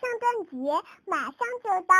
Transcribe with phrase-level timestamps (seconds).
[0.00, 1.94] 圣诞节马上就到，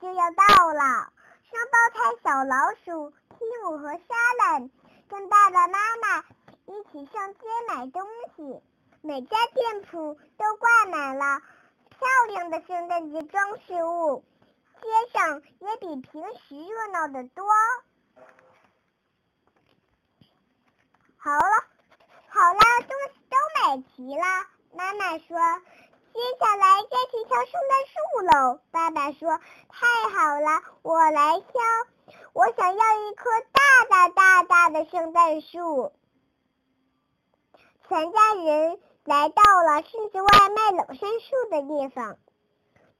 [0.00, 1.12] 就要到了。
[1.48, 4.70] 双胞胎小老鼠提姆和莎兰
[5.08, 6.24] 跟爸爸妈妈
[6.66, 8.06] 一起上街买东
[8.36, 8.62] 西，
[9.00, 11.40] 每家店铺都挂满了
[11.88, 14.22] 漂亮的圣诞节装饰物，
[14.82, 17.46] 街上也比平时热闹的多。
[21.16, 21.64] 好了，
[22.28, 24.46] 好了，东西都买齐了。
[24.74, 25.36] 妈妈说。
[26.14, 27.96] 接下来该去挑圣诞树
[28.26, 28.60] 喽。
[28.70, 29.38] 爸爸说
[29.68, 31.60] ：“太好了，我来挑。
[32.32, 35.92] 我想要一棵大大大大的圣诞树。”
[37.88, 42.16] 全家人来到了狮子外卖冷杉树的地方。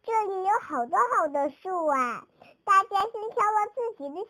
[0.05, 2.25] 这里有好多好多树啊！
[2.65, 4.27] 大家先挑了自己的，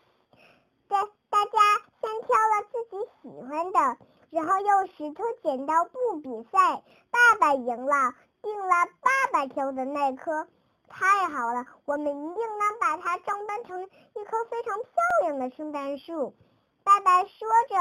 [0.88, 1.60] 大大家
[2.00, 3.96] 先挑了自己喜欢的，
[4.30, 6.82] 然后用石头剪刀布比赛。
[7.10, 8.14] 爸爸赢了。
[8.40, 8.68] 定了，
[9.00, 10.46] 爸爸挑的那棵，
[10.86, 14.88] 太好了，我们一定能把它装扮成一棵非常漂
[15.22, 16.36] 亮的圣诞树。
[16.84, 17.74] 爸爸说着，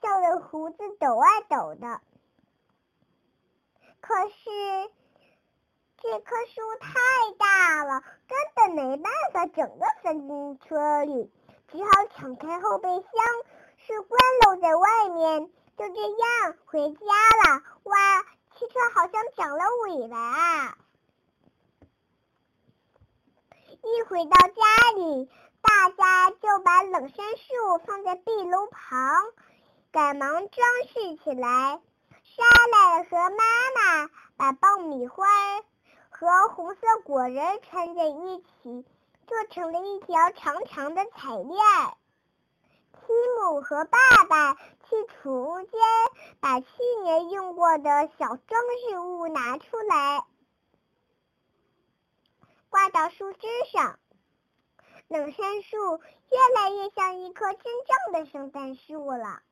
[0.00, 2.00] 笑得胡子抖啊抖的。
[4.00, 4.90] 可是
[6.00, 6.92] 这棵树太
[7.36, 11.32] 大了，根本没办法整个塞进车里，
[11.66, 13.02] 只好敞开后备箱，
[13.78, 15.50] 树冠露在外面。
[15.76, 17.62] 就这样回家了。
[17.84, 18.22] 哇！
[18.56, 20.78] 汽车好像长了尾巴啊！
[23.82, 25.28] 一回到家里，
[25.60, 29.24] 大家就把冷杉树放在壁炉旁，
[29.90, 31.80] 赶忙装饰起来。
[32.22, 35.26] 莎兰和妈妈把爆米花
[36.08, 38.86] 和红色果仁串在一起，
[39.26, 41.58] 做成了一条长长的彩链。
[43.06, 45.70] 提姆和爸爸去储物间
[46.40, 46.66] 把去
[47.02, 50.24] 年用过的小装饰物拿出来，
[52.70, 53.98] 挂到树枝上。
[55.08, 59.42] 冷杉树越来越像一棵真正的圣诞树了。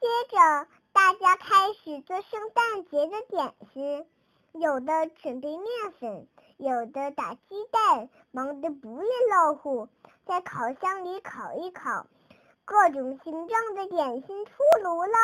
[0.00, 4.06] 接着，大家开始做圣诞节的点心，
[4.52, 6.26] 有的准备面粉。
[6.60, 9.88] 有的打鸡蛋，忙得不亦乐乎，
[10.26, 12.06] 在烤箱里烤一烤，
[12.66, 15.16] 各种形状的点心出炉了。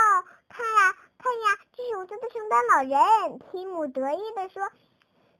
[0.48, 3.38] 看呀，看呀，这是我做的圣诞老人。
[3.38, 4.62] 提姆得意地说：“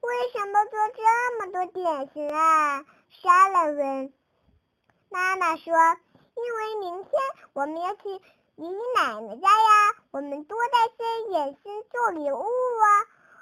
[0.01, 4.13] 为什么做这么多点心啊？”莎拉问。
[5.09, 5.73] 妈妈说
[6.37, 7.11] ：“因为明天
[7.53, 8.03] 我们要去
[8.57, 12.85] 爷爷奶奶家呀，我们多带些点心做礼物啊。”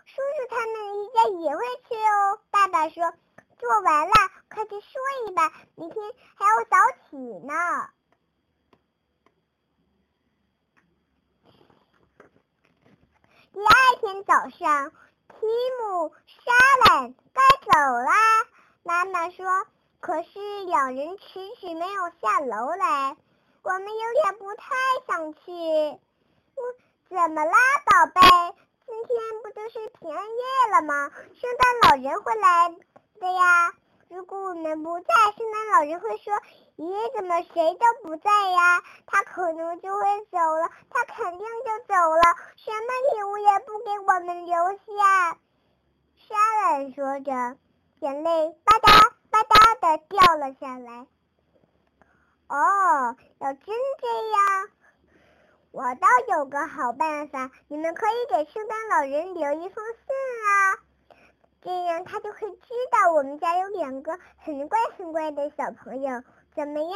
[0.05, 0.73] 叔叔他们
[1.03, 2.39] 一家也会去哦。
[2.51, 3.13] 爸爸说
[3.57, 4.13] ：“做完了，
[4.49, 6.77] 快去睡吧，明天还要早
[7.09, 7.53] 起呢。”
[13.51, 14.91] 第二天早上，
[15.29, 15.47] 提
[15.81, 16.51] 姆、莎
[16.89, 18.13] 兰该走啦。
[18.83, 19.45] 妈妈说
[20.01, 23.17] ：“可是两人迟迟没有下楼来，
[23.63, 24.75] 我们有点不太
[25.07, 25.39] 想去。”
[26.55, 26.63] 我
[27.09, 28.21] 怎么啦，宝贝？
[29.07, 31.11] 天不就是平安夜了吗？
[31.35, 32.75] 圣诞老人会来
[33.19, 33.73] 的呀。
[34.09, 36.33] 如果我们不在，圣诞老人会说
[36.77, 42.21] ：“咦，怎么谁都不在呀？”他可能就会走了，他肯定就走了，
[42.55, 45.37] 什么礼物也不给我们留下。
[46.27, 47.57] 莎兰说着，
[47.99, 51.07] 眼泪吧嗒吧嗒的掉了下来。
[52.47, 53.65] 哦，要真
[53.99, 54.69] 这样。
[55.75, 60.15] 我倒有个好办法，你们可以给圣诞老人留一封信
[60.47, 60.79] 啊，
[61.61, 66.23] 这样他就会知道我们家有两个很乖很乖的小朋友，
[66.55, 66.95] 怎么样？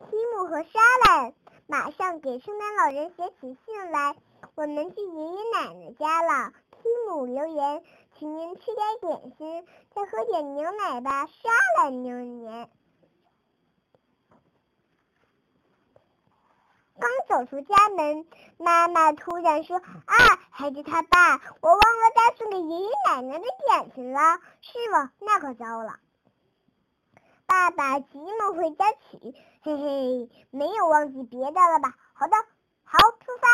[0.00, 1.32] 提姆和莎兰
[1.68, 4.16] 马上给圣诞老人写起信来。
[4.56, 6.52] 我们去爷爷奶奶家了。
[6.72, 7.84] 提姆留言，
[8.18, 9.64] 请您吃点点心，
[9.94, 11.26] 再喝点牛奶吧。
[11.26, 12.68] 莎兰留言。
[17.00, 17.08] 刚
[17.38, 18.26] 走出家门，
[18.56, 20.16] 妈妈突然说：“啊，
[20.50, 25.12] 孩子他爸，我忘了带送给爷爷奶奶的点心了，是吗？
[25.20, 26.00] 那可糟了。”
[27.46, 31.94] 爸爸急忙回家取，嘿嘿，没有忘记别的了吧？
[32.12, 32.36] 好的，
[32.82, 33.48] 好，出发。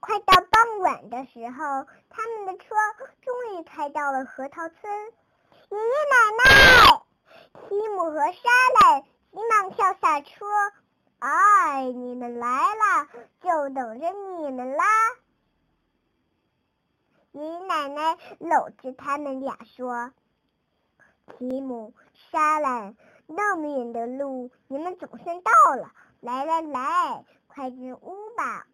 [0.00, 2.74] 快到傍晚的时候，他们的车
[3.22, 4.92] 终于开到了核桃村，
[5.70, 6.77] 爷爷奶奶。
[7.68, 8.48] 提姆和莎
[8.80, 10.46] 兰急忙跳下车，
[11.18, 13.08] 哎，你们来了，
[13.42, 14.84] 就等着你们啦！
[17.32, 20.14] 爷爷奶奶搂着他们俩说
[21.36, 21.92] ：“提姆、
[22.30, 28.66] 莎兰，那么远的路，你们总算到了，来来来，快进屋吧。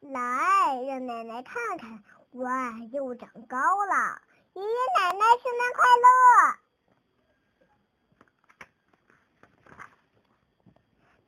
[0.00, 4.22] 来，让奶奶看看，哇，又长高了！
[4.58, 6.08] 爷爷奶奶，圣诞快乐！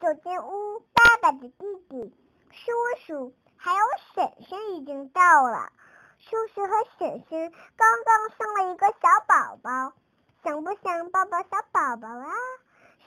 [0.01, 2.13] 走进屋，爸爸的弟弟、
[2.51, 2.73] 叔
[3.07, 3.79] 叔还有
[4.13, 5.71] 婶婶已经到了。
[6.19, 8.97] 叔叔和婶婶刚刚生了一个小
[9.29, 9.93] 宝宝，
[10.43, 12.35] 想不想抱抱小宝宝啊？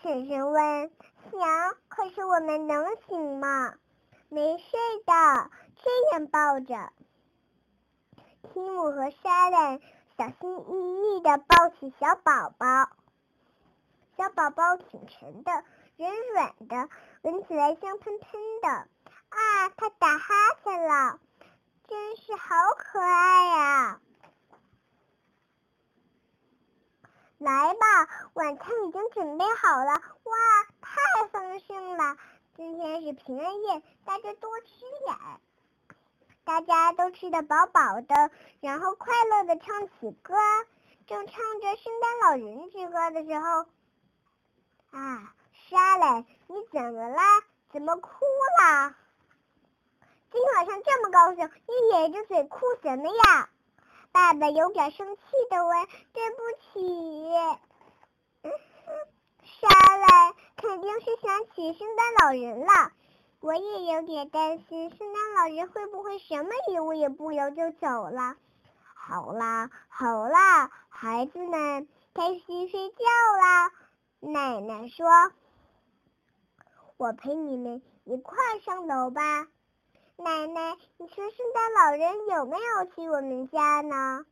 [0.02, 0.90] 婶婶问。
[1.32, 3.74] 想，可是我们能行吗？
[4.30, 5.52] 没事的，
[5.84, 6.94] 这样抱着。
[8.54, 9.82] 提姆和莎兰
[10.16, 12.66] 小心翼翼地抱起小宝宝，
[14.16, 15.52] 小宝宝挺沉的，
[15.98, 16.90] 软软的，
[17.24, 18.68] 闻起来香喷喷的。
[18.70, 20.34] 啊，他打哈
[20.64, 21.20] 欠了，
[21.88, 24.00] 真是好可爱呀！
[27.40, 29.94] 来吧，晚餐已经准备好了。
[29.94, 30.34] 哇，
[30.80, 32.18] 太丰盛了！
[32.56, 34.68] 今天是平安夜，大家多吃
[35.06, 35.18] 点。
[36.46, 40.36] 大家都吃得饱饱的，然后快乐的唱起歌。
[41.06, 43.66] 正唱着圣诞老人之歌的时候，
[44.92, 45.34] 啊，
[45.70, 47.20] 莎莱，你怎么了？
[47.72, 48.10] 怎么哭
[48.62, 48.96] 了？
[50.32, 53.50] 今天晚上这么高兴，你咧着嘴哭什么呀？
[54.12, 57.32] 爸爸有点生气的问：“对不起，
[59.44, 62.92] 莎莱肯定是想起圣诞老人了。
[63.44, 68.38] 我也有点担心，圣诞老人会不会什么礼物也不留就走了？
[68.96, 73.04] 好啦，好啦，孩子们，该去睡觉
[73.42, 73.70] 啦。”
[74.24, 75.06] 奶奶说
[76.96, 79.50] ：“我陪你们一块上楼吧。”
[80.16, 84.26] 奶奶，你说圣诞老人有没有去我们家呢？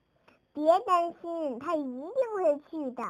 [0.54, 3.04] 别担心，他一定会去的。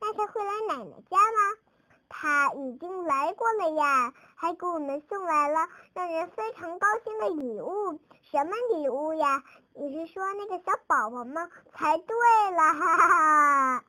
[0.00, 1.67] 那他会来奶奶家吗？
[2.08, 8.00] 他已经来过了呀，还给我们送来了让人非常高兴的礼物。
[8.30, 9.42] 什么礼物呀？
[9.74, 11.48] 你是说那个小宝宝吗？
[11.72, 12.16] 猜对
[12.50, 13.84] 了，哈哈！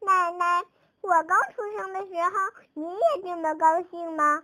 [0.00, 0.64] 奶奶，
[1.00, 2.30] 我刚出生的时候，
[2.74, 4.42] 你也这么高兴吗？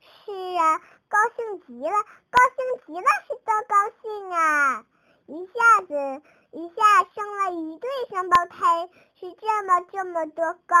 [0.00, 0.80] 是啊。
[1.06, 1.92] 高兴极了，
[2.30, 4.84] 高兴极了，是多高兴啊！
[5.26, 6.22] 一下子，
[6.54, 10.76] 一下生了一对双胞胎，是这么这么多高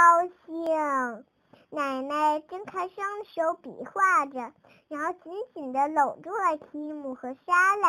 [0.46, 1.24] 兴。
[1.68, 4.52] 奶奶睁开双手比划着，
[4.86, 7.82] 然后紧紧的搂住了提姆和莎莉。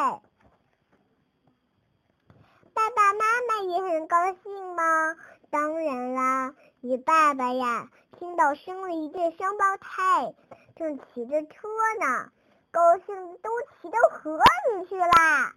[2.74, 5.16] 爸爸妈妈也很高兴吗？
[5.52, 10.34] 当然啦，你爸爸呀，听到生了一对双胞胎。
[10.76, 11.68] 正骑着车
[12.00, 12.32] 呢，
[12.72, 14.40] 高兴的都骑到河
[14.72, 15.54] 里去啦！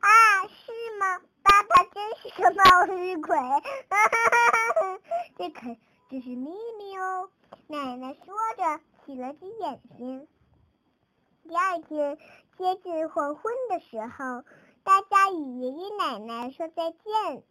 [0.00, 1.20] 啊，是吗？
[1.42, 3.36] 爸爸真是个冒失鬼！
[5.36, 5.76] 这可
[6.08, 7.30] 这是秘密哦。
[7.66, 10.26] 奶奶说着，洗了只眼睛。
[11.48, 12.18] 第二天
[12.56, 14.44] 接近黄昏的时候，
[14.84, 17.42] 大家与爷爷奶奶说再见，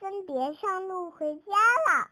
[0.00, 2.10] 分别上路回家了。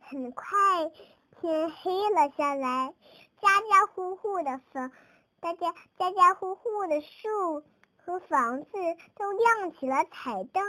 [0.00, 0.90] 很快
[1.44, 2.94] 天黑了下来，
[3.42, 4.90] 家家户户的房，
[5.40, 7.62] 大家家家户户的树
[7.98, 8.70] 和房子
[9.14, 10.64] 都亮起了彩灯，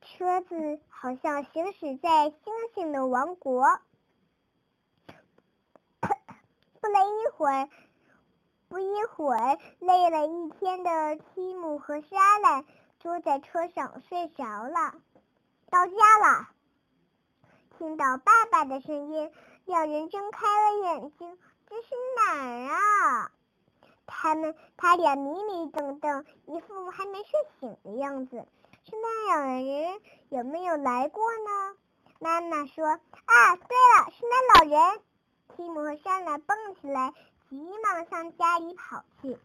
[0.00, 3.66] 车子好像行驶在星星的王国。
[5.98, 7.68] 不了一会儿，
[8.68, 12.64] 不一会儿，累了一天的提姆和莎拉
[13.00, 14.94] 坐在车上睡着了。
[15.68, 16.55] 到家了。
[17.78, 19.30] 听到爸爸的声音，
[19.66, 21.38] 两人睁开了眼睛。
[21.68, 23.30] 这是哪儿啊？
[24.06, 27.30] 他们他俩迷迷瞪瞪，一副还没睡
[27.60, 28.46] 醒的样子。
[28.84, 31.76] 圣诞老人有没有来过呢？
[32.18, 32.86] 妈妈说
[33.26, 35.00] ：“啊，对了，圣诞老人！”
[35.54, 37.12] 提姆和莎拉蹦起来，
[37.50, 39.38] 急忙向家里跑去。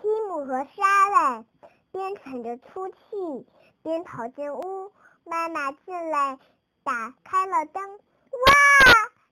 [0.00, 1.44] 提姆和莎拉。
[1.92, 2.96] 边喘着粗气，
[3.82, 4.92] 边跑进屋。
[5.24, 6.38] 妈妈进来，
[6.84, 7.82] 打开了灯。
[7.92, 8.00] 哇！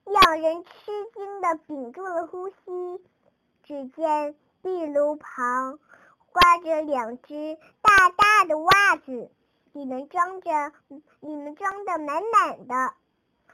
[0.05, 0.71] 两人吃
[1.13, 2.55] 惊的屏住了呼吸。
[3.63, 5.79] 只见壁炉旁
[6.31, 9.31] 挂着两只大大的袜子，
[9.71, 10.73] 里面装着，
[11.21, 12.93] 里面装的满满的。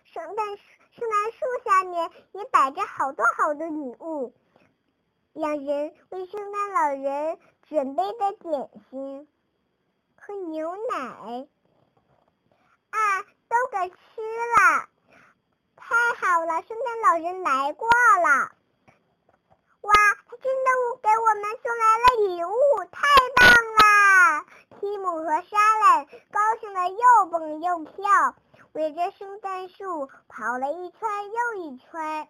[0.03, 0.45] 圣诞
[0.91, 4.33] 圣诞树下面也摆着好多好多礼物。
[5.33, 7.37] 两人为圣诞老人。
[7.67, 9.27] 准备的点心
[10.15, 11.47] 和牛奶
[12.91, 14.87] 啊，都给吃了。
[15.75, 18.51] 太好了，圣诞老人来过了。
[19.81, 19.93] 哇，
[20.27, 20.69] 他真的
[21.01, 24.45] 给我们送来了礼物，太棒了！
[24.79, 28.35] 提姆和莎拉高兴的又蹦又跳，
[28.73, 30.99] 围着圣诞树跑了一圈
[31.31, 32.27] 又一圈。